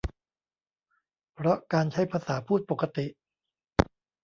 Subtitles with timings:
[1.33, 3.05] เพราะการใช้ภาษาพูดปกติ